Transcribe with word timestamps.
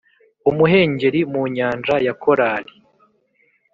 umuhengeri 0.49 1.19
mu 1.31 1.43
nyanja 1.55 1.95
ya 2.05 2.13
korali, 2.21 2.73